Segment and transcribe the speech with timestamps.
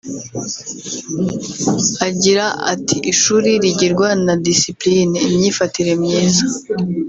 [2.07, 6.43] Agira ati “Ishuri rigirwa na ‘displine’ (imyifatire myiza)